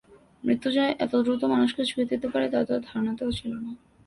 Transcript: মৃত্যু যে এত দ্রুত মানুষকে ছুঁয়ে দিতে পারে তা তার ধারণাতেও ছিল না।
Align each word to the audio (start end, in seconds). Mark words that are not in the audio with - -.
মৃত্যু 0.43 0.69
যে 0.71 0.83
এত 0.99 1.13
দ্রুত 1.25 1.41
মানুষকে 1.45 1.81
ছুঁয়ে 1.85 2.09
দিতে 2.11 2.27
পারে 2.33 2.47
তা 2.49 2.59
তার 2.63 2.81
ধারণাতেও 2.87 3.31
ছিল 3.31 3.51
না। 3.55 3.71